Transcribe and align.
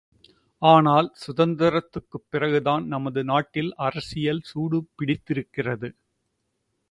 ஆனால், 0.61 1.15
சுதந்தரத்துக்குப் 1.15 2.25
பிறகுதான் 2.29 2.87
நமது 2.87 3.23
நாட்டில் 3.23 3.73
அரசியல் 3.75 4.41
சூடுபிடித்திருக்கிறது. 4.53 5.89